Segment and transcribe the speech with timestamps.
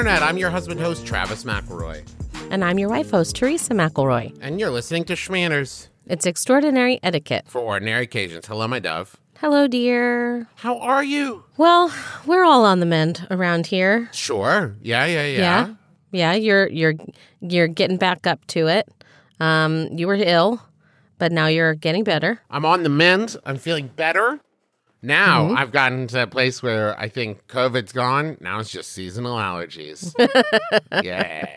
[0.00, 0.22] Internet.
[0.22, 2.02] I'm your husband host, Travis McElroy.
[2.50, 4.34] And I'm your wife host, Teresa McElroy.
[4.40, 7.44] And you're listening to Schmanners It's extraordinary etiquette.
[7.46, 8.46] for ordinary occasions.
[8.46, 9.18] Hello, my dove.
[9.40, 10.48] Hello, dear.
[10.54, 11.44] How are you?
[11.58, 11.92] Well,
[12.24, 14.08] we're all on the mend around here.
[14.14, 14.74] Sure.
[14.80, 15.38] Yeah, yeah, yeah.
[15.38, 15.74] Yeah.
[16.12, 16.94] Yeah, you're you're
[17.42, 18.88] you're getting back up to it.
[19.38, 20.62] Um, you were ill,
[21.18, 22.40] but now you're getting better.
[22.48, 23.36] I'm on the mend.
[23.44, 24.40] I'm feeling better.
[25.02, 25.56] Now Mm-hmm.
[25.56, 28.36] I've gotten to a place where I think COVID's gone.
[28.40, 30.12] Now it's just seasonal allergies.
[31.02, 31.48] yeah.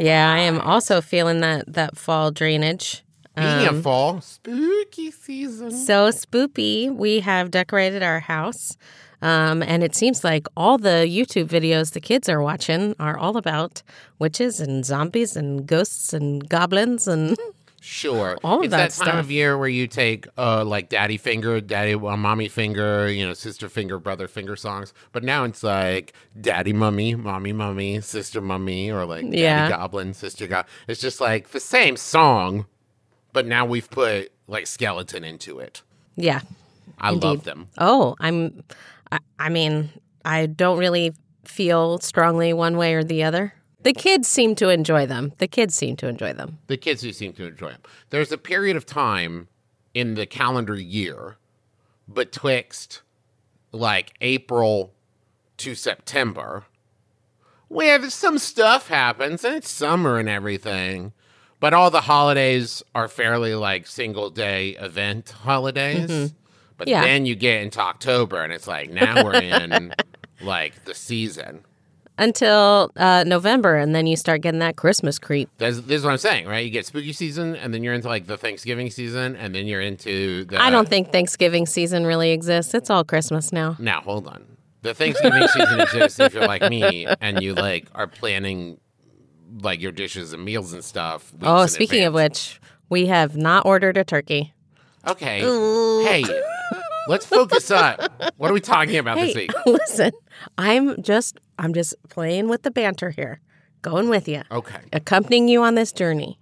[0.00, 3.02] Yeah, I am also feeling that that fall drainage.
[3.36, 5.70] Being Um, a fall spooky season.
[5.70, 6.94] So spoopy.
[6.94, 8.76] We have decorated our house.
[9.22, 13.36] Um, and it seems like all the YouTube videos the kids are watching are all
[13.36, 13.82] about
[14.18, 17.36] witches and zombies and ghosts and goblins and
[17.86, 18.36] Sure.
[18.42, 21.60] All of it's that that, time of year where you take uh like daddy finger,
[21.60, 24.92] daddy well, mommy finger, you know, sister finger, brother finger songs.
[25.12, 29.68] But now it's like daddy mummy, mommy mummy, sister mummy, or like daddy Yeah.
[29.68, 30.72] goblin, sister goblin.
[30.88, 32.66] It's just like the same song,
[33.32, 35.82] but now we've put like skeleton into it.
[36.16, 36.40] yeah.
[36.98, 37.68] I love them.
[37.78, 38.62] Oh, I'm.
[39.12, 39.90] I, I mean,
[40.24, 43.52] I don't really feel strongly one way or the other.
[43.80, 45.32] The kids seem to enjoy them.
[45.38, 46.58] The kids seem to enjoy them.
[46.66, 47.82] The kids who seem to enjoy them.
[48.10, 49.48] There's a period of time
[49.94, 51.36] in the calendar year
[52.12, 53.02] betwixt
[53.72, 54.92] like April
[55.58, 56.64] to September
[57.68, 61.12] where some stuff happens and it's summer and everything.
[61.58, 66.10] But all the holidays are fairly like single day event holidays.
[66.10, 66.34] Mm-hmm.
[66.76, 67.02] But Yeah.
[67.02, 69.92] then you get into October and it's like now we're in
[70.42, 71.64] like the season.
[72.18, 75.50] Until uh, November, and then you start getting that Christmas creep.
[75.58, 76.64] That's, this is what I'm saying, right?
[76.64, 79.82] You get spooky season, and then you're into like the Thanksgiving season, and then you're
[79.82, 80.60] into the.
[80.60, 82.72] I don't think Thanksgiving season really exists.
[82.72, 83.76] It's all Christmas now.
[83.78, 84.56] Now hold on.
[84.82, 88.78] The Thanksgiving season exists if you're like me and you like are planning
[89.62, 91.32] like your dishes and meals and stuff.
[91.42, 94.54] Oh, in speaking of which, we have not ordered a turkey.
[95.06, 95.40] Okay.
[95.40, 96.24] Hey,
[97.08, 97.96] let's focus on
[98.36, 99.52] What are we talking about this week?
[99.66, 100.12] listen,
[100.58, 103.40] I'm just I'm just playing with the banter here,
[103.82, 104.42] going with you.
[104.50, 104.80] Okay.
[104.92, 106.38] accompanying you on this journey.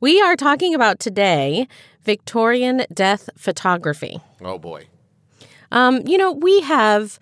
[0.00, 1.66] We are talking about today
[2.04, 4.20] Victorian death photography.
[4.40, 4.86] Oh boy.
[5.72, 7.18] Um, you know, we have,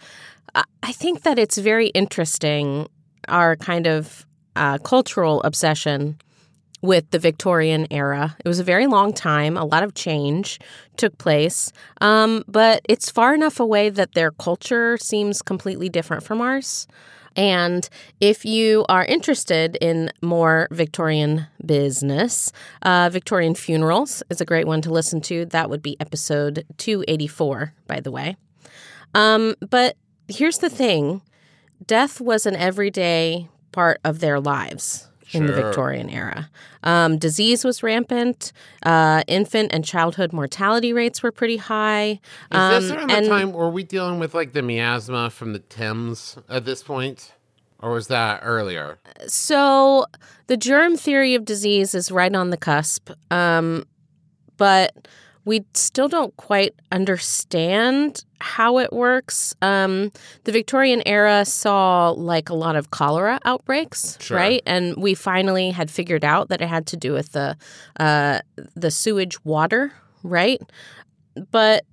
[0.54, 2.88] I- I think that it's very interesting,
[3.28, 6.19] our kind of uh, cultural obsession
[6.82, 8.37] with the Victorian era.
[8.44, 10.59] It was a very long time, a lot of change
[10.97, 16.41] took place, um, but it's far enough away that their culture seems completely different from
[16.41, 16.86] ours.
[17.36, 17.86] And
[18.19, 22.50] if you are interested in more Victorian business,
[22.81, 25.44] uh, Victorian funerals is a great one to listen to.
[25.44, 28.36] That would be episode 284, by the way.
[29.15, 29.97] Um, but
[30.28, 31.20] here's the thing
[31.86, 36.50] death was an everyday part of their lives in the Victorian era.
[36.82, 38.52] Um, disease was rampant.
[38.84, 42.20] Uh, infant and childhood mortality rates were pretty high.
[42.52, 45.58] Is this Um, around the time were we dealing with like the miasma from the
[45.58, 47.32] Thames at this point?
[47.80, 48.98] Or was that earlier?
[49.26, 50.06] So
[50.47, 53.84] the germ theory of disease is right on the cusp, um,
[54.56, 55.06] but
[55.47, 59.55] we still don't quite understand how it works.
[59.62, 60.11] Um,
[60.45, 64.37] the Victorian era saw like a lot of cholera outbreaks, Sure.
[64.37, 64.62] right?
[64.67, 67.57] And we finally had figured out that it had to do with the
[67.99, 68.41] uh,
[68.75, 69.93] the sewage water,
[70.23, 70.61] right?
[71.53, 71.84] But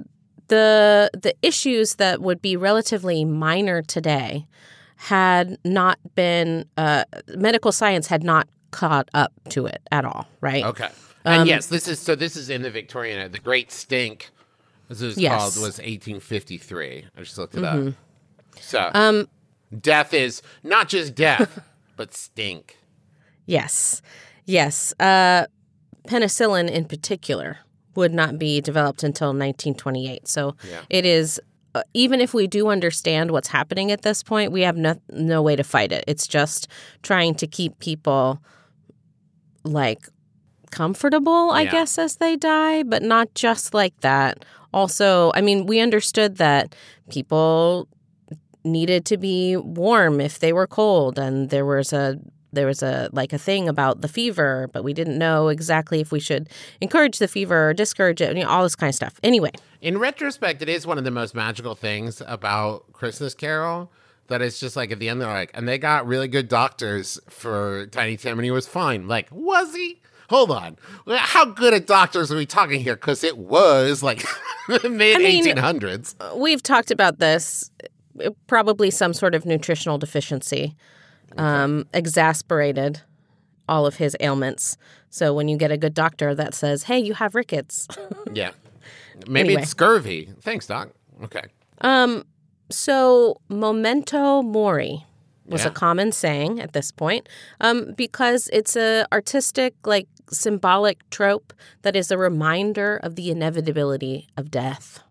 [0.47, 4.47] the the issues that would be relatively minor today
[4.95, 7.03] had not been uh,
[7.35, 10.65] medical science had not caught up to it at all, right?
[10.65, 10.89] Okay.
[11.25, 13.29] And Um, yes, this is so this is in the Victorian era.
[13.29, 14.29] The Great Stink,
[14.89, 15.31] as it was Yes.
[15.31, 17.05] called, was 1853.
[17.15, 17.93] I just looked it up.
[18.59, 19.27] So Um,
[19.81, 21.59] death is not just death,
[21.97, 22.77] but stink.
[23.45, 24.01] yes,
[24.45, 24.93] yes.
[24.99, 25.45] Uh,
[26.07, 27.59] penicillin, in particular,
[27.95, 30.27] would not be developed until 1928.
[30.27, 30.81] So Yeah.
[30.89, 31.39] it is.
[31.75, 35.41] Uh, even if we do understand what's happening at this point, we have no, no
[35.41, 36.03] way to fight it.
[36.05, 36.67] It's just
[37.01, 38.39] trying to keep people
[39.63, 40.07] like
[40.73, 41.71] comfortable, I Yeah.
[41.71, 44.43] guess, as they die, but not just like that.
[44.73, 46.75] Also, I mean, we understood that
[47.09, 47.87] people
[48.63, 52.17] needed to be warm if they were cold and there was a
[52.53, 56.11] there was a like a thing about the fever but we didn't know exactly if
[56.13, 56.47] we should
[56.79, 59.97] encourage the fever or discourage it you know, all this kind of stuff anyway In
[59.97, 63.91] retrospect, it is one of the most magical things about Christmas Carol
[64.27, 67.19] that it's just like at the end they're like, and they got really good doctors
[67.27, 69.05] for Tiny Tim, and he was fine.
[69.09, 69.99] Like, was he?
[70.33, 70.77] Hold on,
[71.15, 72.95] how good at doctors are we talking here?
[72.95, 74.25] Because it was like
[74.83, 76.15] mid eighteen hundreds.
[76.35, 77.69] we've talked about this
[78.47, 80.75] probably some sort of nutritional deficiency
[81.37, 83.01] um, exasperated
[83.69, 84.75] all of his ailments.
[85.11, 87.87] So when you get a good doctor that says, "Hey, you have rickets,"
[88.33, 88.51] Yeah.
[89.27, 89.61] Maybe Anyway.
[89.61, 90.29] it's scurvy.
[90.41, 90.89] Thanks, Doc.
[91.25, 91.43] Okay.
[91.81, 92.25] Um.
[92.71, 95.05] So, memento mori
[95.45, 95.67] was Yeah.
[95.67, 97.27] a common saying at this point
[97.59, 104.27] um, because it's a artistic, like symbolic trope that is a reminder of the inevitability
[104.37, 105.01] of death.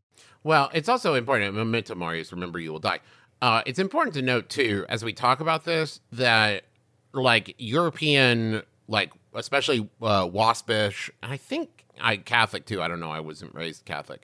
[0.43, 1.55] Well, it's also important.
[1.55, 3.00] Memento mori is remember you will die.
[3.40, 6.64] Uh, it's important to note too, as we talk about this, that
[7.12, 12.81] like European, like especially uh, waspish, I think I Catholic too.
[12.82, 13.11] I don't know.
[13.11, 14.23] I wasn't raised Catholic,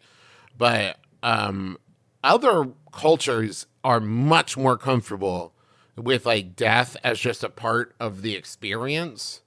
[0.56, 1.78] but um,
[2.25, 5.52] other cultures are much more comfortable
[5.99, 9.43] with like death as just a part of the experience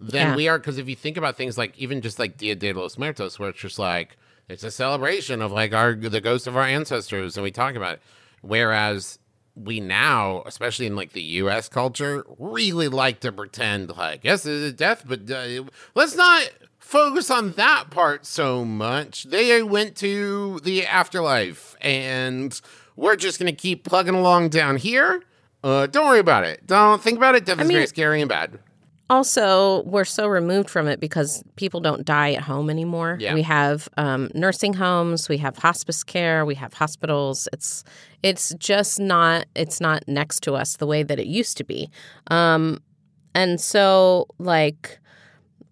[0.00, 0.36] than Yeah.
[0.36, 0.58] we are.
[0.58, 3.50] Because if you think about things like even just like Dia de los Muertos, where
[3.50, 4.16] it's just like
[4.48, 7.94] it's a celebration of like our the ghosts of our ancestors, and we talk about
[7.94, 8.02] it.
[8.40, 9.18] Whereas
[9.56, 11.68] we now, especially in like the U.S.
[11.68, 15.64] culture, really like to pretend like yes, it's death, but uh,
[15.94, 16.48] let's not
[16.78, 19.24] focus on that part so much.
[19.24, 22.58] They went to the afterlife, and
[22.94, 25.22] we're just gonna keep plugging along down here.
[25.62, 26.66] Uh, don't worry about it.
[26.66, 27.44] Don't think about it.
[27.44, 28.58] Death is mean- very scary and bad.
[29.10, 33.16] Also, we're so removed from it because people don't die at home anymore.
[33.18, 33.32] Yeah.
[33.32, 37.48] We have um, nursing homes, we have hospice care, we have hospitals.
[37.54, 37.84] It's
[38.22, 41.88] it's just not it's not next to us the way that it used to be.
[42.30, 42.82] Um,
[43.34, 44.98] and so, like,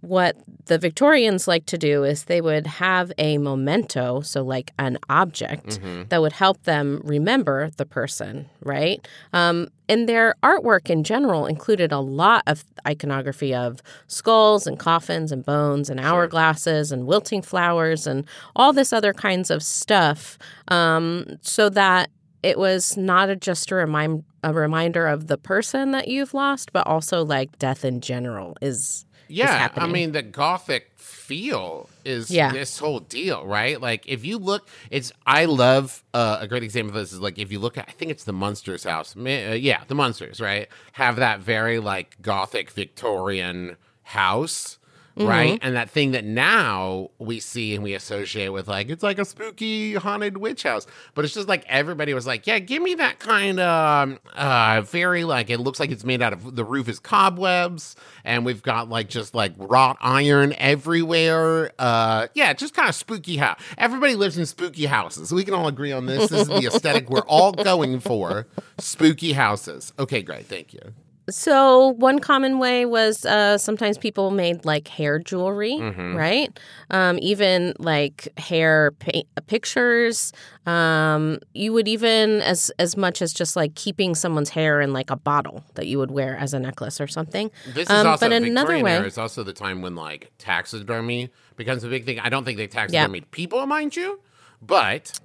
[0.06, 0.36] what
[0.66, 5.78] the Victorians like to do is they would have a memento, so like an object
[6.08, 9.06] that would help them remember the person, right?
[9.32, 15.30] Um, and their artwork in general included a lot of iconography of skulls and coffins
[15.32, 18.24] and bones and hourglasses and wilting flowers and
[18.56, 20.38] all this other kinds of stuff,
[20.68, 22.10] um, so that
[22.42, 26.72] it was not a, just a remind a reminder of the person that you've lost,
[26.72, 32.52] but also like death in general is Yeah, I mean the gothic feel is Yeah.
[32.52, 33.80] this whole deal, right?
[33.80, 37.38] Like if you look, it's I love uh, a great example of this is like
[37.38, 40.68] if you look at I think it's the Munsters house, uh, yeah, the Munsters, right?
[40.92, 44.78] Have that very like gothic Victorian house.
[45.16, 45.28] Mm-hmm.
[45.28, 45.58] Right.
[45.62, 49.24] And that thing that now we see and we associate with like, it's like a
[49.24, 50.86] spooky haunted witch house.
[51.14, 55.24] But it's just like everybody was like, yeah, give me that kind of uh, very
[55.24, 57.96] like, it looks like it's made out of the roof is cobwebs.
[58.24, 61.72] And we've got like just like wrought iron everywhere.
[61.78, 63.58] Uh, yeah, just kind of spooky house.
[63.78, 65.32] Everybody lives in spooky houses.
[65.32, 66.28] We can all agree on this.
[66.28, 68.46] This is the aesthetic we're all going for
[68.78, 69.94] spooky houses.
[69.98, 70.44] Okay, great.
[70.44, 70.92] Thank you.
[71.28, 76.16] So one common way was uh, sometimes people made like hair jewelry, Mm-hmm.
[76.16, 76.56] right?
[76.90, 80.32] Um, even like hair pa- pictures.
[80.66, 85.10] Um, you would even as as much as just like keeping someone's hair in like
[85.10, 87.50] a bottle that you would wear as a necklace or something.
[87.74, 91.82] This is Um, also but another way, is also the time when like taxidermy becomes
[91.84, 92.20] a big thing.
[92.20, 94.20] I don't think they taxidermied people, mind you,
[94.62, 95.18] but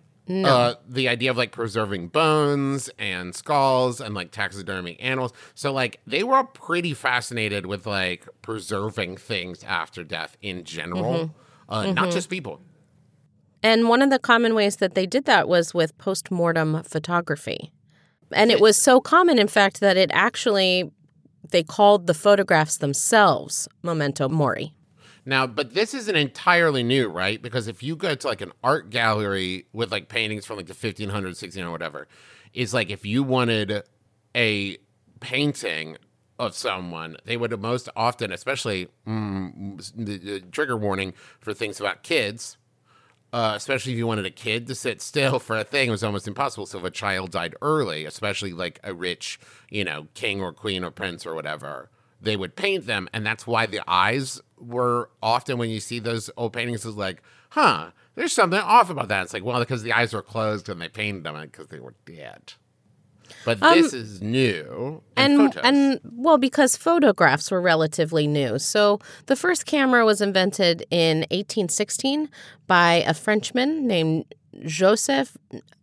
[0.45, 5.33] uh, the idea of like preserving bones and skulls and like taxidermy animals.
[5.55, 11.13] So like they were all pretty fascinated with like preserving things after death in general,
[11.69, 11.73] Mm-hmm.
[11.73, 12.61] uh, not just people.
[13.63, 17.71] and one of the common ways that they did that was with post mortem photography,
[18.31, 20.91] and it was so common, in fact, that it actually
[21.49, 24.73] they called the photographs themselves memento mori.
[25.25, 27.41] Now, but this isn't entirely new, right?
[27.41, 30.73] Because if you go to like an art gallery with like paintings from like the
[30.73, 32.07] 1500s, 1600, or whatever,
[32.53, 33.83] it's like if you wanted
[34.35, 34.77] a
[35.19, 35.97] painting
[36.39, 42.01] of someone, they would most often, especially mm, the, the trigger warning for things about
[42.01, 42.57] kids,
[43.31, 46.03] uh, especially if you wanted a kid to sit still for a thing, it was
[46.03, 46.65] almost impossible.
[46.65, 50.83] So if a child died early, especially like a rich, you know, king or queen
[50.83, 55.57] or prince or whatever, they would paint them, and that's why the eyes were often
[55.57, 59.23] when you see those old paintings is like, huh, there's something off about that.
[59.23, 61.95] It's like, well, because the eyes were closed and they painted them because they were
[62.05, 62.53] dead.
[63.45, 65.63] But um, this is new and, and photos.
[65.63, 72.29] and well because photographs were relatively new so the first camera was invented in 1816
[72.67, 74.25] by a frenchman named
[74.65, 75.37] joseph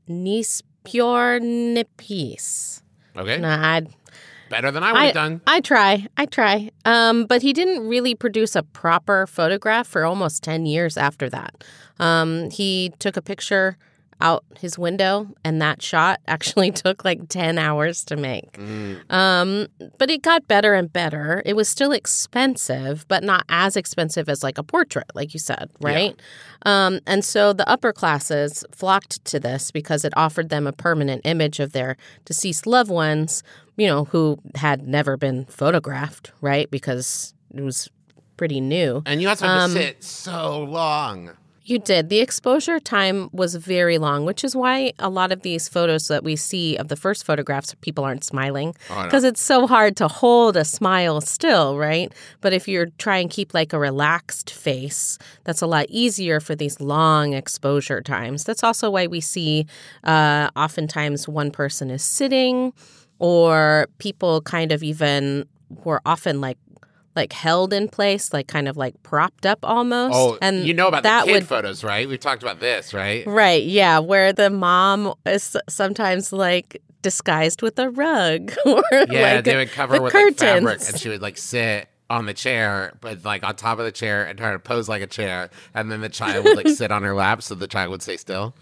[0.09, 2.83] nispior Nipice.
[3.17, 3.95] okay, I'd-
[4.49, 5.41] better than I would have done.
[5.47, 6.71] I try, I try.
[6.85, 11.65] Um, but he didn't really produce a proper photograph for almost 10 years after that.
[11.99, 13.77] Um, he took a picture
[14.21, 18.53] out his window, and that shot actually took like 10 hours to make.
[18.53, 19.11] Mm.
[19.13, 19.67] Um,
[19.99, 21.43] but it got better and better.
[21.47, 25.71] It was still expensive, but not as expensive as like a portrait, like you said,
[25.81, 26.19] right?
[26.67, 31.23] Um, and so the upper classes flocked to this because it offered them a permanent
[31.25, 33.43] image of their deceased loved ones,
[33.77, 36.71] you know, who had never been photographed, right?
[36.71, 37.89] Because it was
[38.37, 39.03] pretty new.
[39.07, 41.31] And you also have Um, to sit so long.
[41.69, 42.09] You did.
[42.09, 46.25] The exposure time was very long, which is why a lot of these photos that
[46.25, 50.09] we see of the first photographs, people aren't smiling Oh, because it's so hard to
[50.09, 52.11] hold a smile still, right?
[52.41, 56.55] But if you're trying to keep like a relaxed face, that's a lot easier for
[56.55, 58.45] these long exposure times.
[58.45, 59.67] That's also why we see
[60.05, 62.73] uh, oftentimes one person is sitting
[63.19, 65.45] or people kind of even
[65.85, 66.57] were often like
[67.19, 70.15] like held in place, like kind of like propped up almost.
[70.17, 72.09] Oh, and you know about that the kid would photos, right?
[72.09, 73.27] We've talked about this, right?
[73.27, 79.45] Right, yeah, where the mom is sometimes like disguised with a rug or Yeah, like
[79.45, 80.89] they would cover the with like fabric, curtains.
[80.89, 84.25] and she would like sit on the chair, but like on top of the chair,
[84.25, 87.03] and try to pose like a chair, and then the child would like sit on
[87.03, 88.55] her lap, so the child would stay still.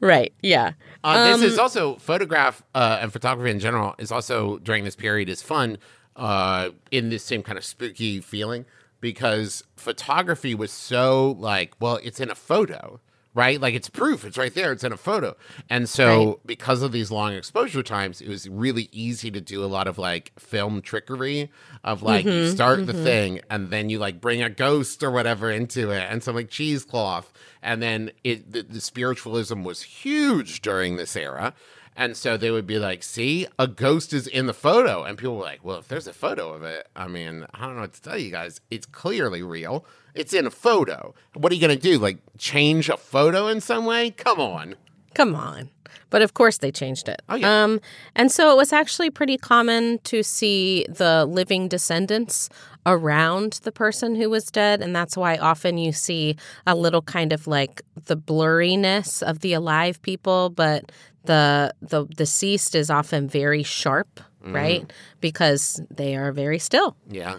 [0.00, 0.72] right, yeah.
[1.02, 4.96] Uh, Um, this is also photograph uh, and photography in general is also during this
[4.96, 5.78] period is fun
[6.20, 8.66] uh, in this same kind of spooky feeling
[9.00, 13.00] because photography was so like well it's in a photo
[13.32, 13.60] right?
[13.60, 14.24] Like it's proof.
[14.24, 14.72] It's right there.
[14.72, 15.36] It's in a photo.
[15.70, 16.46] And so Right.
[16.46, 19.98] because of these long exposure times it was really easy to do a lot of
[19.98, 21.48] like film trickery
[21.84, 25.12] of like you Mm-hmm, start the thing and then you like bring a ghost or
[25.12, 27.32] whatever into it and some like cheesecloth.
[27.62, 31.54] And then it the, the spiritualism was huge during this era
[32.00, 35.02] and so they would be like, see, a ghost is in the photo.
[35.02, 37.74] And people were like, well, if there's a photo of it, I mean, I don't
[37.74, 38.62] know what to tell you guys.
[38.70, 39.84] It's clearly real.
[40.14, 41.14] It's in a photo.
[41.34, 41.98] What are you going to do?
[41.98, 44.12] Like, change a photo in some way?
[44.12, 44.76] Come on.
[45.12, 45.68] Come on.
[46.08, 47.20] But of course they changed it.
[47.28, 47.64] Oh, yeah.
[47.64, 47.82] Um,
[48.16, 52.48] and so it was actually pretty common to see the living descendants
[52.86, 54.80] around the person who was dead.
[54.80, 59.52] And that's why often you see a little kind of like the blurriness of the
[59.52, 60.90] alive people, but
[61.24, 64.90] the the deceased is often very sharp, right?
[65.20, 66.96] Because they are very still.
[67.08, 67.38] Yeah.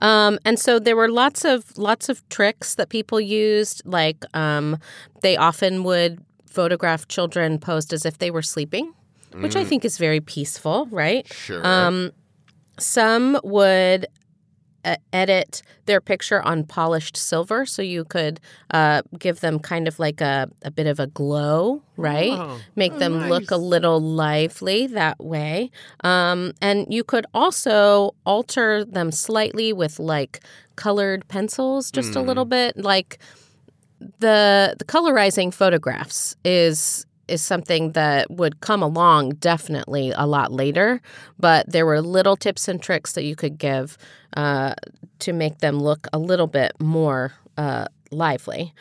[0.00, 3.82] Um, and so there were lots of lots of tricks that people used.
[3.84, 4.78] Like um,
[5.22, 8.92] they often would photograph children posed as if they were sleeping,
[9.32, 11.26] which I think is very peaceful, right?
[11.32, 11.66] Sure.
[11.66, 12.10] Um,
[12.78, 14.06] some would
[15.12, 20.20] edit their picture on polished silver, so you could uh, give them kind of like
[20.20, 22.32] a, a bit of a glow, right?
[22.32, 25.70] Oh, Make oh, them look a little lively that way.
[26.04, 30.40] Um, and you could also alter them slightly with like
[30.76, 32.76] colored pencils, just a little bit.
[32.76, 33.18] Like
[34.18, 41.00] the the colorizing photographs is is something that would come along definitely a lot later,
[41.38, 43.96] but there were little tips and tricks that you could give
[44.36, 44.74] uh,
[45.20, 48.72] to make them look a little bit more uh, lively.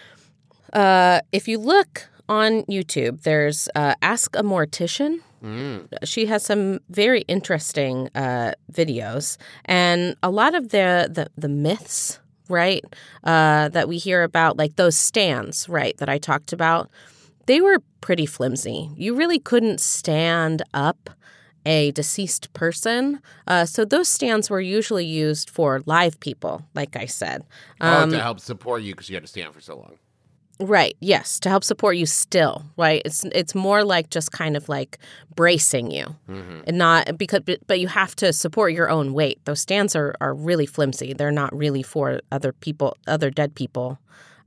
[0.73, 5.19] Uh, if you look on YouTube, there's uh, Ask a Mortician.
[5.43, 5.87] Mm.
[6.03, 12.19] She has some very interesting uh, videos, and a lot of the the, the myths,
[12.47, 12.83] right,
[13.23, 16.89] uh, that we hear about, like those stands, right, that I talked about,
[17.47, 18.91] they were pretty flimsy.
[18.95, 21.09] You really couldn't stand up
[21.65, 23.19] a deceased person.
[23.47, 27.43] Uh, so those stands were usually used for live people, like I said.
[27.81, 29.97] oh, Um, to help support you because you had to stand for so long.
[30.59, 30.95] Right.
[30.99, 33.01] Yes, to help support you still, right?
[33.03, 34.99] It's it's more like just kind of like
[35.35, 36.15] bracing you.
[36.27, 39.43] hmm And not because but- but you have to support your own weight.
[39.45, 41.13] Those stands are are really flimsy.
[41.13, 43.97] They're not really for other people, other dead people.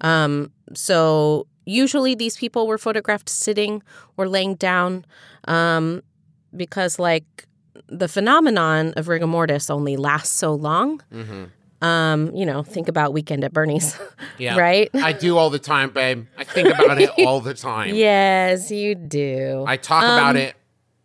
[0.03, 3.83] Um so usually these people were photographed sitting
[4.17, 5.05] or laying down
[5.49, 6.01] um
[6.57, 7.47] because like
[7.89, 11.01] the phenomenon of rigor mortis only lasts so long.
[11.13, 11.45] hmm
[11.83, 13.99] Um, you know, think about Weekend at Bernie's,
[14.39, 14.57] Yeah.
[14.59, 14.89] right?
[14.95, 16.27] I do all the time, babe.
[16.39, 17.95] I think about it all the time.
[17.95, 19.65] Yes, you do.
[19.67, 20.55] I talk about Um, it.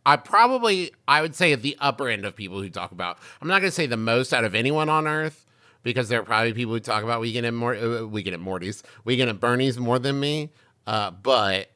[0.05, 3.17] I probably, I would say, at the upper end of people who talk about.
[3.41, 5.45] I'm not going to say the most out of anyone on Earth,
[5.83, 8.81] because there are probably people who talk about Weekend at Mor- uh, Weekend at Morty's,
[9.03, 10.49] Weekend at Bernie's more than me.
[10.87, 11.69] Uh, but,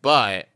[0.00, 0.48] but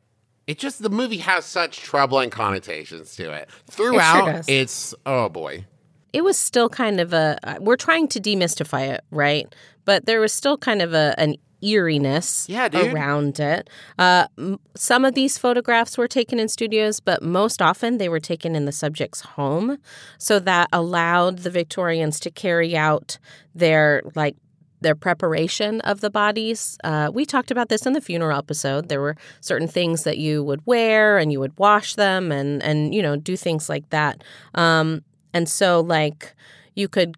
[0.53, 3.49] it just the movie has such troubling connotations to it.
[3.71, 4.45] Throughout, does.
[4.49, 5.65] it's oh boy,
[6.13, 9.53] it was still kind of a uh, we're trying to demystify it right?
[9.87, 13.71] But there was still kind of a an eeriness Yeah, around it.
[13.99, 18.21] Uh, m- some of these photographs were taken in studios but most often they were
[18.21, 19.79] taken in the subject's home.
[20.19, 23.19] So that allowed the victorians to carry out
[23.55, 24.37] their like
[24.83, 26.79] their preparation of the bodies.
[26.85, 28.89] Uh, we talked about this in the funeral episode.
[28.89, 32.95] There were certain things that you would wear, and you would wash them, and and
[32.95, 34.23] you know do things like that.
[34.55, 36.35] Um, and so like
[36.75, 37.17] you could.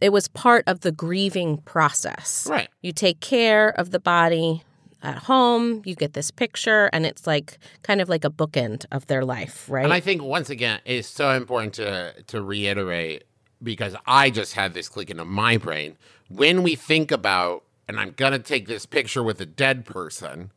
[0.00, 2.46] It was part of the grieving process.
[2.48, 2.68] Right.
[2.82, 4.62] You take care of the body
[5.02, 5.82] at home.
[5.84, 9.68] You get this picture, and it's like kind of like a bookend of their life,
[9.68, 9.84] right?
[9.84, 13.24] And I think once again, it's so important to to reiterate
[13.62, 15.96] because I just had this click into my brain.
[16.28, 20.52] When we think about, and I'm gonna take this picture with a dead person,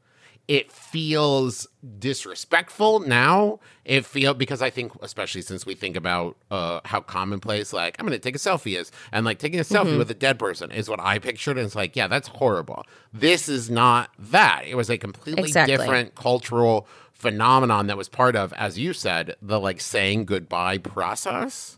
[0.47, 1.67] it feels
[1.99, 3.59] disrespectful now.
[3.85, 8.05] It feel because I think, especially since we think about uh, how commonplace, like I'm
[8.05, 10.89] gonna take a selfie is, and like taking a selfie with a dead person is
[10.89, 11.57] what I pictured.
[11.57, 12.83] And it's like, yeah, that's horrible.
[13.13, 14.63] This is not that.
[14.67, 15.77] It was a completely Exactly.
[15.77, 21.77] different cultural phenomenon that was part of, as you said, the like saying goodbye process.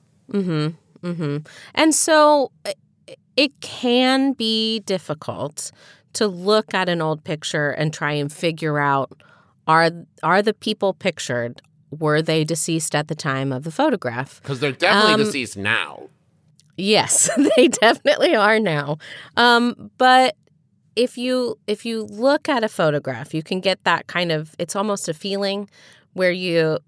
[1.76, 2.52] And so
[3.36, 5.72] it can be difficult
[6.14, 9.12] to look at an old picture and try and figure out
[9.68, 9.90] are
[10.22, 14.42] are the people pictured were they deceased at the time of the photograph?
[14.42, 16.10] Because they're definitely Um, deceased now.
[16.76, 18.98] Yes, they definitely are now.
[19.38, 20.36] Um, but
[20.96, 24.76] if you if you look at a photograph, you can get that kind of it's
[24.76, 25.70] almost a feeling
[26.14, 26.80] where you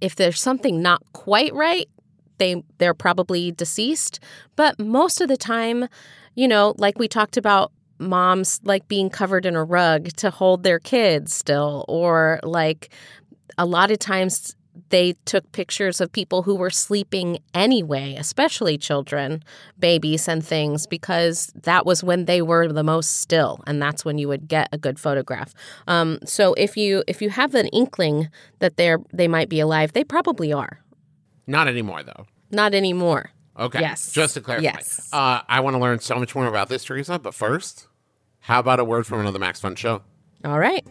[0.00, 1.88] if there's something not quite right,
[2.38, 4.20] they they're probably deceased.
[4.56, 5.88] But most of the time,
[6.34, 10.62] you know, like we talked about moms like being covered in a rug to hold
[10.62, 12.90] their kids still or like
[13.56, 14.54] a lot of times
[14.90, 19.42] they took pictures of people who were sleeping anyway, especially children,
[19.78, 24.18] babies, and things, because that was when they were the most still, and that's when
[24.18, 25.54] you would get a good photograph.
[25.86, 28.28] Um, so if you if you have an inkling
[28.58, 30.80] that they're they might be alive, they probably are.
[31.46, 32.26] Not anymore, though.
[32.50, 33.30] Not anymore.
[33.58, 33.80] Okay.
[33.80, 34.10] Yes.
[34.12, 34.64] Just to clarify.
[34.64, 35.08] Yes.
[35.12, 37.18] Uh, I want to learn so much more about this, Teresa.
[37.18, 37.86] But first,
[38.40, 40.02] how about a word from another Max Fun show?
[40.44, 40.86] All right.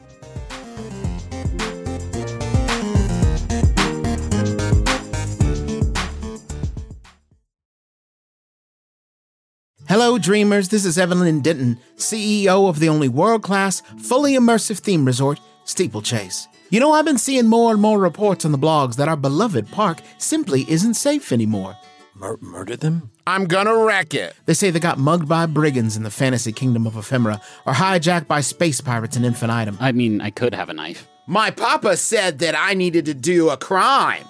[9.88, 10.70] Hello, dreamers.
[10.70, 16.48] This is Evelyn Denton, CEO of the only world class, fully immersive theme resort, Steeplechase.
[16.76, 19.72] You know, I've been seeing more and more reports on the blogs that our beloved
[19.72, 21.78] park simply isn't safe anymore.
[22.16, 23.12] Mur- murder them?
[23.26, 24.36] I'm gonna wreck it.
[24.46, 28.28] They say they got mugged by brigands in the fantasy kingdom of ephemera, or hijacked
[28.28, 29.78] by space pirates in infinitum.
[29.80, 31.08] I mean, I could have a knife.
[31.28, 34.26] My papa said that I needed to do a crime.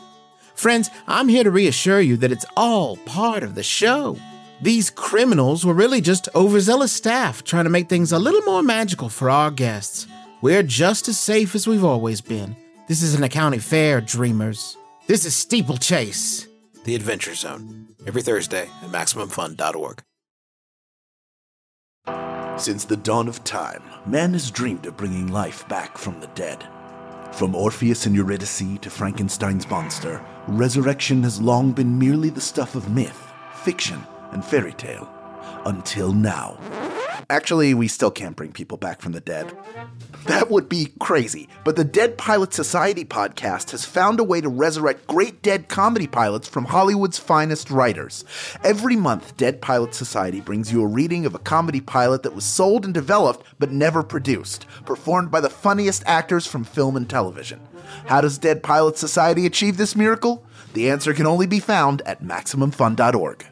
[0.53, 4.19] Friends, I'm here to reassure you that it's all part of the show.
[4.61, 9.09] These criminals were really just overzealous staff trying to make things a little more magical
[9.09, 10.05] for our guests.
[10.45, 12.55] We're just as safe as we've always been.
[12.87, 14.77] This isn't a county fair, dreamers.
[15.07, 16.47] This is Steeplechase.
[16.83, 17.87] The Adventure Zone.
[18.05, 20.03] Every Thursday at MaximumFun.org.
[22.61, 26.63] Since the dawn of time, man has dreamed of bringing life back from the dead.
[27.31, 32.87] From Orpheus and Eurydice to Frankenstein's monster, resurrection has long been merely the stuff of
[32.91, 33.31] myth,
[33.63, 33.99] fiction,
[34.31, 35.09] and fairy tale.
[35.65, 36.59] Until now.
[37.29, 39.51] Actually, we still can't bring people back from the dead.
[40.25, 44.49] That would be crazy, but the Dead Pilot Society podcast has found a way to
[44.49, 48.25] resurrect great dead comedy pilots from Hollywood's finest writers.
[48.63, 52.45] Every month, Dead Pilot Society brings you a reading of a comedy pilot that was
[52.45, 57.59] sold and developed but never produced, performed by the funniest actors from film and television.
[58.05, 60.45] How does Dead Pilot Society achieve this miracle?
[60.73, 63.45] The answer can only be found at MaximumFun.org.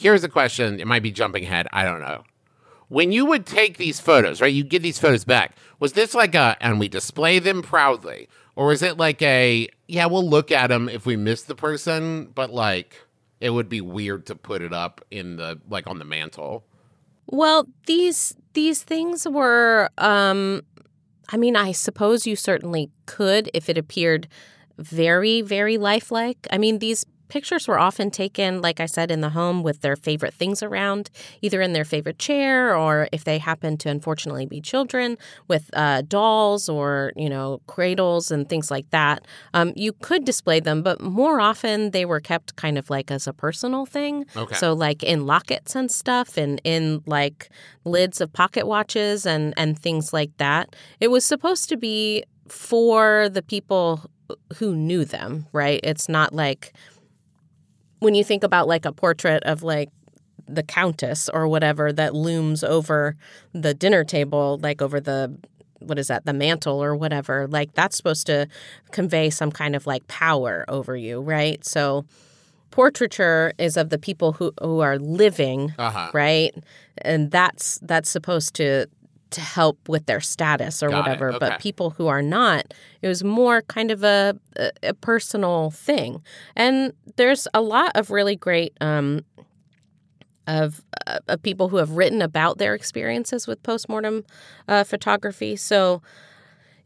[0.00, 0.80] Here's a question.
[0.80, 1.68] It might be jumping ahead.
[1.74, 2.24] I don't know.
[2.88, 4.52] When you would take these photos, right?
[4.52, 5.54] You get these photos back.
[5.78, 8.26] Was this like a, and we display them proudly?
[8.56, 12.30] Or is it like a, yeah, we'll look at them if we miss the person,
[12.34, 12.96] but like
[13.40, 16.64] it would be weird to put it up in the, like on the mantle?
[17.26, 20.62] Well, these these things were um
[21.28, 24.28] I mean, I suppose you certainly could if it appeared
[24.78, 26.48] very very lifelike.
[26.50, 29.96] I mean, these pictures were often taken like I said in the home with their
[29.96, 34.60] favorite things around, either in their favorite chair or if they happen to unfortunately be
[34.60, 35.16] children
[35.48, 39.24] with uh, dolls or, you know, cradles and things like that.
[39.54, 43.26] Um, you could display them, but more often they were kept kind of like as
[43.26, 44.26] a personal thing.
[44.36, 44.54] Okay.
[44.54, 47.48] So like in lockets and stuff and in like
[47.84, 50.76] lids of pocket watches and and things like that.
[51.00, 54.10] It was supposed to be for the people
[54.56, 55.80] who knew them, right?
[55.82, 56.72] It's not like
[58.00, 59.88] when you think about like a portrait of like
[60.48, 63.14] the countess or whatever that looms over
[63.54, 65.32] the dinner table like over the
[65.78, 68.46] what is that the mantle or whatever like that's supposed to
[68.90, 72.04] convey some kind of like power over you right so
[72.70, 76.10] portraiture is of the people who who are living, Uh-huh.
[76.14, 76.54] right?
[76.98, 78.86] And that's that's supposed to
[79.30, 81.28] to help with their status or Got whatever.
[81.30, 81.38] Okay.
[81.38, 86.22] But people who are not, it was more kind of a, a, a personal thing.
[86.56, 89.24] And there's a lot of really great um,
[90.46, 94.24] of uh, of people who have written about their experiences with postmortem
[94.68, 95.54] uh, photography.
[95.56, 96.02] So,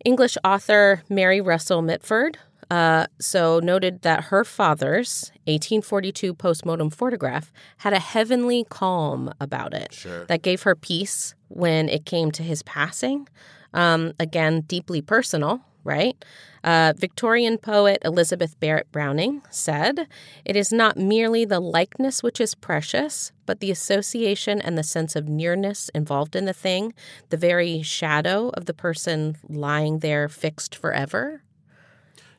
[0.05, 2.39] English author Mary Russell Mitford
[2.71, 9.93] uh, so noted that her father's 1842 postmortem photograph had a heavenly calm about it
[9.93, 10.25] Sure.
[10.27, 13.29] that gave her peace when it came to his passing.
[13.73, 16.17] Um, again, deeply personal, right?
[16.63, 20.09] Uh, Victorian poet Elizabeth Barrett Browning said,
[20.47, 25.15] It is not merely the likeness which is precious, but the association and the sense
[25.15, 26.95] of nearness involved in the thing,
[27.29, 31.43] the very shadow of the person lying there fixed forever.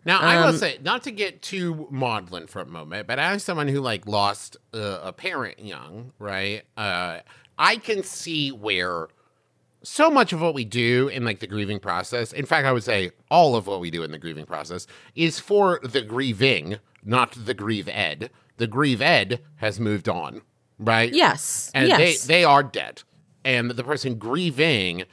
[0.05, 3.43] Now, I Um, will say, not to get too maudlin for a moment, but as
[3.43, 6.63] someone who like lost uh, a parent young, right?
[6.77, 7.19] Uh,
[7.57, 9.07] I can see where
[9.81, 12.83] so much of what we do in like the grieving process, in fact, I would
[12.83, 17.31] say all of what we do in the grieving process is for the grieving, not
[17.45, 18.29] the grieve ed.
[18.57, 20.41] The grieve ed has moved on,
[20.79, 21.11] right?
[21.13, 21.71] Yes.
[21.73, 21.97] and yes.
[22.25, 23.03] they they are dead
[23.45, 25.03] and the person grieving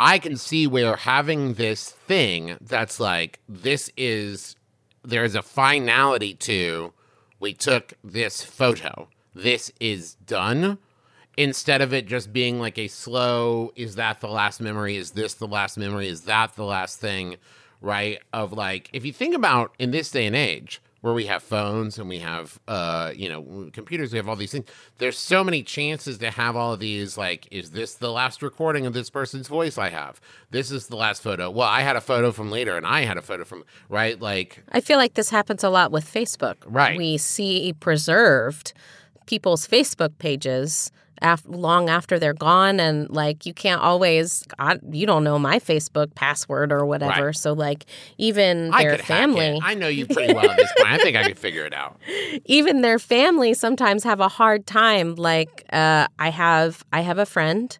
[0.00, 4.56] i can see where having this thing that's like this is
[5.02, 6.92] there's a finality to
[7.40, 9.08] we took this photo.
[9.34, 10.78] This is done.
[11.36, 14.96] Instead of it just being like a slow is that the last memory?
[14.96, 16.06] Is this the last memory?
[16.06, 17.36] Is that the last thing?
[17.80, 18.20] Right?
[18.32, 21.98] Of like if you think about in this day and age where we have phones
[21.98, 24.66] and we have uh you know computers we have all these things
[24.98, 28.86] there's so many chances to have all of these like is this the last recording
[28.86, 32.00] of this person's voice i have this is the last photo well i had a
[32.00, 35.30] photo from later and i had a photo from right like I feel like this
[35.30, 36.56] happens a lot with Facebook.
[36.66, 36.96] Right.
[36.96, 38.72] We see preserved
[39.26, 40.90] people's Facebook pages
[41.22, 45.58] af- long after they're gone, and like you can't always, I, you don't know my
[45.58, 47.26] Facebook password or whatever.
[47.26, 47.36] Right.
[47.36, 47.86] So like
[48.18, 51.26] even i their family i know you pretty well at this point i think i
[51.26, 51.98] could figure it out
[52.44, 55.14] even their family sometimes have a hard time.
[55.14, 57.76] Like uh, I have, I have a friend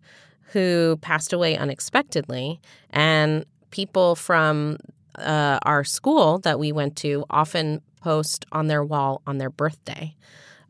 [0.52, 4.78] who passed away unexpectedly, and people from
[5.16, 10.14] uh, our school that we went to often post on their wall on their birthday,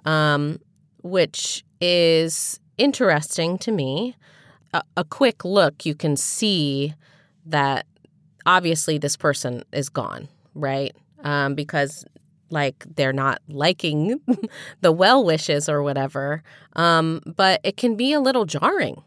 [0.04, 0.58] um,
[1.02, 4.16] which is interesting to me.
[4.72, 6.94] A, a quick look, you can see
[7.46, 7.86] that
[8.46, 10.94] obviously this person is gone, right?
[11.22, 12.04] Um, because
[12.50, 14.20] like they're not liking
[14.80, 16.42] the well wishes or whatever.
[16.74, 19.02] Um, but it can be a little jarring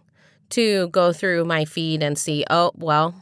[0.51, 3.15] to go through my feed and see, oh, well,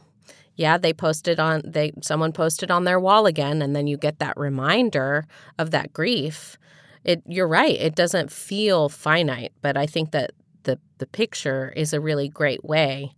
[0.56, 4.18] yeah, they posted on they someone posted on their wall again, and then you get
[4.18, 5.26] that reminder
[5.58, 6.58] of that grief.
[7.04, 11.92] It you're right, it doesn't feel finite, but I think that the the picture is
[11.92, 13.12] a really great way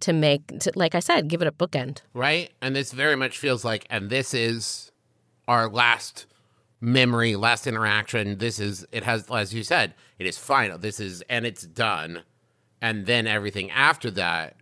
[0.00, 2.00] to make to, like I said, give it a bookend.
[2.14, 2.50] right?
[2.60, 4.92] And this very much feels like, and this is
[5.46, 6.26] our last
[6.80, 8.38] memory, last interaction.
[8.38, 10.78] This is, it has, as you said, it is final.
[10.78, 12.22] This is, and it's done.
[12.80, 14.56] And then everything after that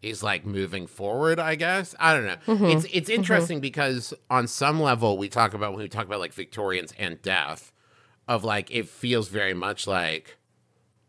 [0.00, 1.94] is like moving forward, I guess.
[1.98, 2.36] I don't know.
[2.46, 2.64] Mm-hmm.
[2.66, 3.18] It's, it's mm-hmm.
[3.18, 7.20] interesting because on some level, we talk about, when we talk about like Victorians and
[7.20, 7.72] death,
[8.28, 10.36] of like, it feels very much like,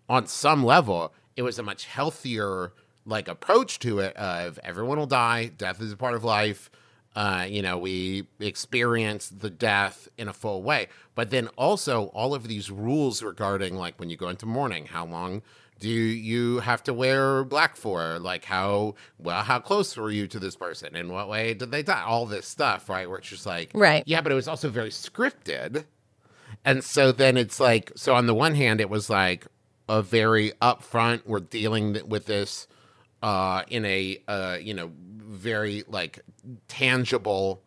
[0.08, 2.74] on some level, it was a much healthier
[3.06, 6.70] like approach to it of everyone will die, death is a part of life.
[7.16, 10.88] Uh, you know, we experience the death in a full way.
[11.14, 15.06] But then also all of these rules regarding like when you go into mourning, how
[15.06, 15.42] long
[15.80, 18.20] do you have to wear black for?
[18.20, 20.96] Like how well, how close were you to this person?
[20.96, 22.04] In what way did they die?
[22.04, 23.10] All this stuff, right?
[23.10, 24.04] Where it's just like Right.
[24.06, 25.86] Yeah, but it was also very scripted.
[26.66, 29.46] And so then it's like, so on the one hand, it was like
[29.88, 32.68] a very upfront, we're dealing with this
[33.22, 36.20] uh, in a, uh, you know, very like
[36.68, 37.64] tangible,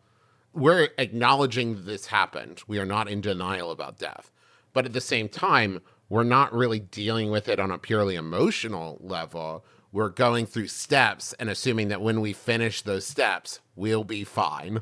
[0.53, 2.61] we're acknowledging this happened.
[2.67, 4.31] We are not in denial about death.
[4.73, 8.97] But at the same time, we're not really dealing with it on a purely emotional
[9.01, 9.63] level.
[9.91, 14.81] We're going through steps and assuming that when we finish those steps, we'll be fine.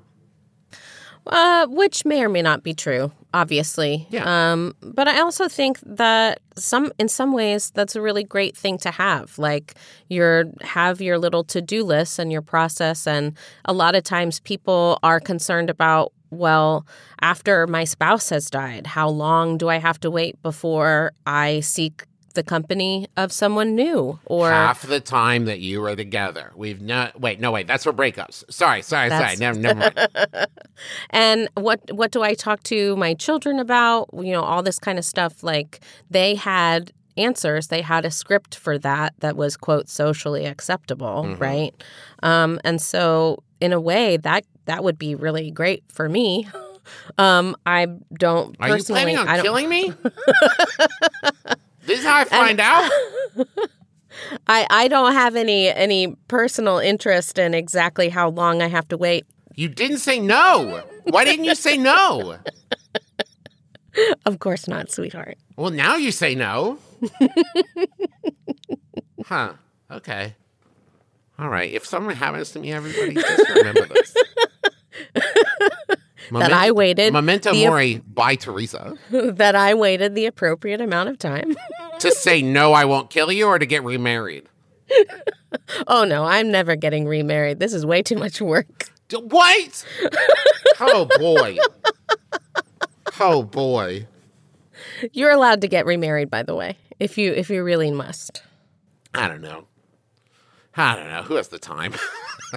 [1.30, 4.08] Uh, which may or may not be true, obviously.
[4.10, 4.52] Yeah.
[4.52, 8.78] Um, but I also think that some, in some ways, that's a really great thing
[8.80, 9.38] to have.
[9.38, 9.76] Like,
[10.10, 13.06] your have your little to do list and your process.
[13.08, 16.86] And a lot of times, people are concerned about, well,
[17.22, 22.04] after my spouse has died, how long do I have to wait before I seek
[22.38, 27.20] the company of someone new or Half the time that you were together, we've not.
[27.20, 27.68] Wait, no, wait.
[27.68, 28.46] That's for breakups.
[28.50, 29.36] Sorry, sorry, sorry.
[29.36, 30.48] That's- Never, never mind.
[31.10, 34.10] and what what do I talk to my children about?
[34.14, 35.44] You know, all this kind of stuff.
[35.44, 37.68] Like they had answers.
[37.68, 41.42] They had a script for that that was quote socially acceptable, Mm-hmm.
[41.42, 41.84] right?
[42.24, 46.48] Um, and so in a way that that would be really great for me.
[47.18, 49.02] Um, I don't Are you personally.
[49.02, 49.92] planning on I don't, killing me?
[51.88, 52.92] this is how I find out.
[54.48, 58.98] I, I don't have any any personal interest in exactly how long I have to
[58.98, 59.26] wait.
[59.56, 60.84] You didn't say no.
[61.06, 62.38] Why didn't you say no?
[64.26, 65.38] Of course not, sweetheart.
[65.56, 66.78] Well, now you say no.
[69.26, 69.54] huh.
[69.90, 70.36] Okay.
[71.40, 71.72] All right.
[71.74, 74.16] If something happens to me, everybody just remember this.
[76.32, 78.98] That I waited Memento the- mori by Teresa.
[79.12, 81.56] that I waited the appropriate amount of time.
[82.00, 84.48] To say no, I won't kill you, or to get remarried.
[85.88, 87.60] oh no, I'm never getting remarried.
[87.60, 88.90] This is way too much work.
[89.10, 89.86] D- What?
[90.80, 91.58] oh boy.
[93.20, 94.08] Oh boy.
[95.12, 98.44] You're allowed to get remarried, by the way, if you if you really must.
[99.14, 99.66] I don't know.
[100.76, 101.24] I don't know.
[101.24, 101.94] Who has the time?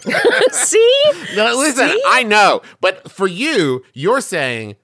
[0.53, 1.03] See?
[1.35, 4.77] No, listen, I know, but for you, you're saying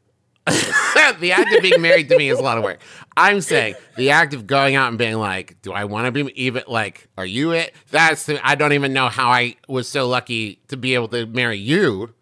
[1.20, 2.78] the act of being married to me is a lot of work.
[3.16, 6.32] I'm saying the act of going out and being like, do I want to be
[6.40, 7.74] even like, are you it?
[7.90, 11.26] That's the, I don't even know how I was so lucky to be able to
[11.26, 12.14] marry you.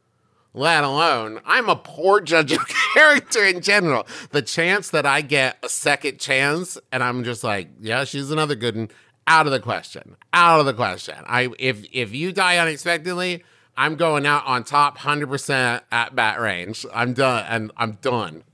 [0.57, 2.61] Let alone, I'm a poor judge of
[2.95, 4.07] character in general.
[4.31, 8.55] The chance that I get a second chance and I'm just like, yeah, she's another
[8.55, 8.89] good one,
[9.27, 10.17] out of the question.
[10.33, 11.17] Out of the question.
[11.27, 13.43] I if if you die unexpectedly,
[13.77, 16.87] I'm going out on top 100% at bat range.
[16.93, 18.45] I'm done and I'm done.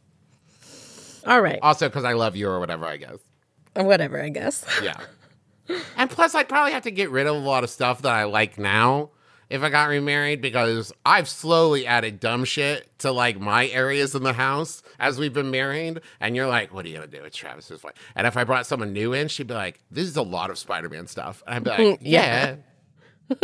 [1.26, 1.58] All right.
[1.62, 3.18] Also cuz I love you or whatever, I guess.
[3.74, 4.64] Whatever, I guess.
[4.82, 4.98] Yeah.
[5.96, 8.24] and plus, I'd probably have to get rid of a lot of stuff that I
[8.24, 9.10] like now
[9.50, 14.22] if I got remarried because I've slowly added dumb shit to like my areas in
[14.22, 16.00] the house as we've been married.
[16.20, 17.22] And you're like, what are you going to do?
[17.22, 17.94] with Travis's wife.
[18.16, 20.58] And if I brought someone new in, she'd be like, this is a lot of
[20.58, 21.42] Spider Man stuff.
[21.46, 22.56] And I'd be like, yeah.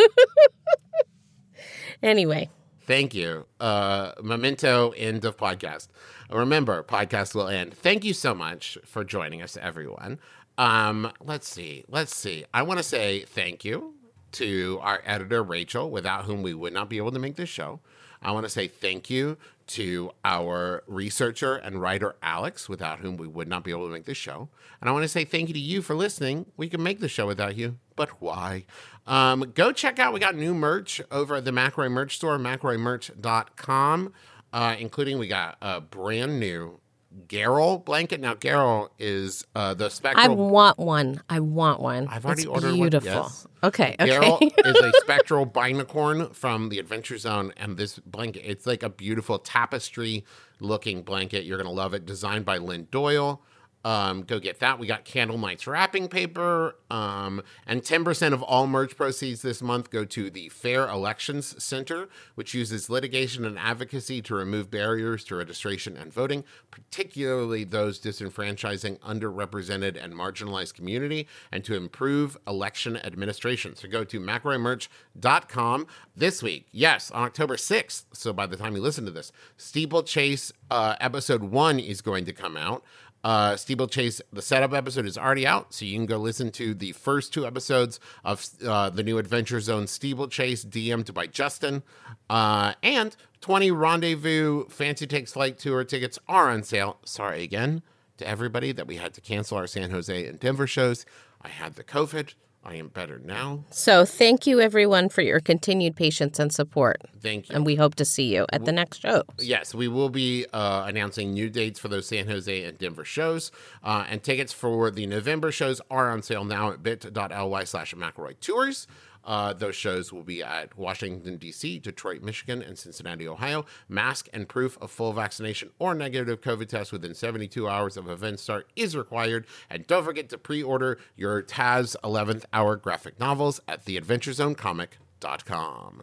[2.03, 2.49] Anyway,
[2.87, 3.47] Thank you.
[3.59, 5.89] Uh, memento end of podcast.
[6.31, 7.75] Remember, podcast will end.
[7.75, 10.21] Thank you so much for joining us, everyone.
[10.57, 11.85] Um, let's see.
[11.89, 12.45] Let's see.
[12.55, 13.95] I want to say thank you
[14.33, 17.81] to our editor, Rachel, without whom we would not be able to make this show.
[18.27, 23.29] I want to say thank you to our researcher and writer, Alex, without whom we
[23.29, 24.49] would not be able to make this show.
[24.81, 26.47] And I want to say thank you to you for listening.
[26.57, 28.65] We can make the show without you, but why?
[29.07, 34.13] Um, go check out, we got new merch over at the McElroy merch store, mcelroymerch.com,
[34.53, 36.81] uh, including we got a brand new
[37.29, 38.21] Garrel blanket.
[38.21, 40.25] Now, Garrel is uh, the spectral.
[40.25, 41.23] I want one.
[41.29, 42.09] I want one.
[42.09, 43.11] I've already it's ordered one, beautiful.
[43.11, 43.47] yes.
[43.63, 43.97] Okay.
[43.99, 48.89] Garrel is a spectral binacorn from the Adventure Zone, and this blanket, it's like a
[48.91, 50.25] beautiful tapestry
[50.61, 51.45] looking blanket.
[51.45, 52.07] You're going to love it.
[52.07, 53.43] Designed by Lynn Doyle.
[53.87, 54.81] Um, go get that.
[54.81, 56.75] We got Candle Nights wrapping paper.
[56.91, 62.09] Um, and 10% of all merch proceeds this month go to the Fair Elections Center,
[62.35, 68.99] which uses litigation and advocacy to remove barriers to registration and voting, particularly those disenfranchising
[68.99, 73.77] underrepresented and marginalized community, and to improve election administration.
[73.77, 76.67] So go to mcelroymerch.com this week.
[76.73, 78.07] Yes, on October 6th.
[78.13, 82.33] So by the time you listen to this, Steeplechase uh, episode one is going to
[82.33, 82.83] come out.
[83.27, 86.93] Uh, Steeplechase, the setup episode is already out, so you can go listen to the
[86.93, 91.83] first two episodes of uh, the new Adventure Zone Steeplechase, DM'd by Justin.
[92.31, 96.99] Uh, and 20 Rendezvous Fancy Takes Flight Tour tickets are on sale.
[97.05, 97.83] Sorry again
[98.19, 101.05] to everybody that we had to cancel our San Jose and Denver shows.
[101.43, 102.33] I had the COVID.
[102.67, 103.65] I am better now.
[103.71, 107.01] so thank you everyone for your continued patience and support.
[107.21, 107.55] Thank you.
[107.55, 109.23] And we hope to see you at the next show.
[109.39, 113.53] Yes, we will be uh, announcing new dates for those San Jose and Denver shows.
[113.85, 118.35] Uh, and tickets for the November shows are on sale now at bit.ly slash McElroy
[118.41, 118.89] Tours.
[119.27, 123.67] Uh, those shows will be at Washington, D.C., Detroit, Michigan, and Cincinnati, Ohio.
[123.89, 128.39] Mask and proof of full vaccination or negative COVID test within 72 hours of event
[128.39, 129.47] start is required.
[129.69, 136.03] And don't forget to pre order your Taz 11th hour graphic novels at theadventurezonecomic.com.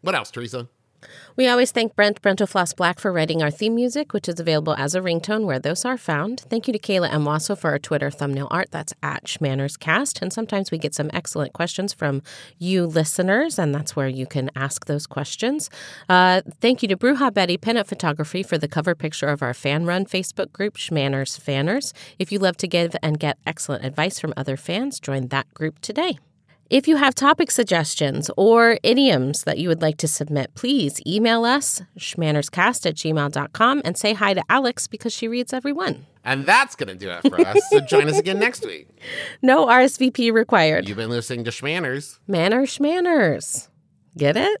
[0.00, 0.68] What else, Teresa?
[1.36, 4.94] We always thank Brent Brentalfloss Black for writing our theme music, which is available as
[4.94, 6.40] a ringtone where those are found.
[6.48, 7.24] Thank you to Kayla M.
[7.24, 8.68] Wasil for our Twitter thumbnail art.
[8.70, 10.22] That's at SchmannersCast.
[10.22, 12.22] And sometimes we get some excellent questions from
[12.58, 15.68] you listeners, and that's where you can ask those questions.
[16.08, 19.84] Uh, thank you to Bruja Betty Pinup Photography for the cover picture of our fan
[19.84, 21.92] run Facebook group, Schmanners Fanners.
[22.18, 25.80] If you love to give and get excellent advice from other fans, join that group
[25.80, 26.18] today.
[26.68, 31.44] If you have topic suggestions or idioms that you would like to submit, please email
[31.44, 36.06] us, schmannerscast at gmail.com, and say hi to Alex because she reads every one.
[36.24, 37.60] And that's going to do it for us.
[37.70, 38.88] So join us again next week.
[39.42, 40.88] No RSVP required.
[40.88, 42.18] You've been listening to Schmanners.
[42.26, 43.68] Manner schmanners.
[44.16, 44.60] Get it?